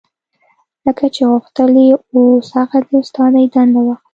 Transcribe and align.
لکه 0.85 1.05
چې 1.15 1.21
غوښتل 1.31 1.71
يې 1.85 1.89
اوس 2.13 2.47
هغه 2.59 2.79
د 2.87 2.89
استادۍ 3.01 3.45
دنده 3.53 3.81
واخلي. 3.83 4.05